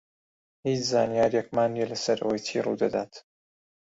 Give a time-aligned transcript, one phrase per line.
[0.65, 3.13] هیچ زانیارییەکمان نییە لەسەر ئەوەی چی ڕوو دەدات.